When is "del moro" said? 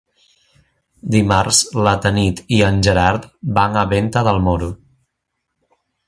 4.29-4.71